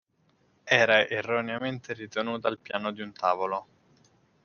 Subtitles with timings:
[0.65, 3.67] Era erroneamente ritenuta il piano di un tavolo.